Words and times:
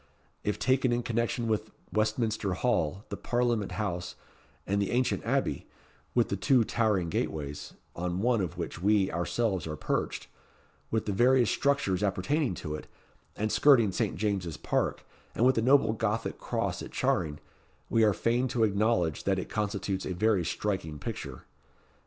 If 0.43 0.57
taken 0.57 0.91
in 0.91 1.03
connection 1.03 1.47
with 1.47 1.69
Westminster 1.93 2.53
Hall, 2.55 3.05
the 3.09 3.15
Parliament 3.17 3.73
House, 3.73 4.15
and 4.65 4.81
the 4.81 4.89
ancient 4.89 5.23
Abbey 5.23 5.67
with 6.15 6.29
the 6.29 6.35
two 6.35 6.63
towering 6.63 7.07
gateways, 7.09 7.73
on 7.95 8.19
one 8.19 8.41
of 8.41 8.57
which 8.57 8.81
we, 8.81 9.11
ourselves, 9.11 9.67
are 9.67 9.75
perched 9.75 10.25
with 10.89 11.05
the 11.05 11.11
various 11.11 11.51
structures 11.51 12.01
appertaining 12.01 12.55
to 12.55 12.73
it, 12.73 12.87
and 13.35 13.51
skirting 13.51 13.91
Saint 13.91 14.15
James's 14.15 14.57
Park, 14.57 15.05
and 15.35 15.45
with 15.45 15.53
the 15.53 15.61
noble 15.61 15.93
gothic 15.93 16.39
cross 16.39 16.81
at 16.81 16.91
Charing, 16.91 17.39
we 17.87 18.03
are 18.03 18.11
fain 18.11 18.47
to 18.47 18.63
acknowledge, 18.63 19.23
that 19.25 19.37
it 19.37 19.49
constitutes 19.49 20.07
a 20.07 20.15
very 20.15 20.43
striking 20.43 20.97
picture. 20.97 21.43